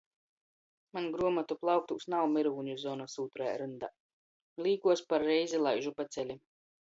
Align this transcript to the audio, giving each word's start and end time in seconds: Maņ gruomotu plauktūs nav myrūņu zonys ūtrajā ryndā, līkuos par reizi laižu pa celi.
Maņ 0.97 1.09
gruomotu 1.15 1.57
plauktūs 1.65 2.07
nav 2.13 2.29
myrūņu 2.37 2.77
zonys 2.85 3.19
ūtrajā 3.25 3.53
ryndā, 3.63 3.89
līkuos 4.69 5.07
par 5.13 5.27
reizi 5.27 5.63
laižu 5.69 5.97
pa 6.01 6.07
celi. 6.17 6.39